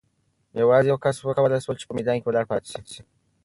[0.61, 3.01] یوازې یو کس وکولای شول چې په میدان کې ولاړ پاتې شي.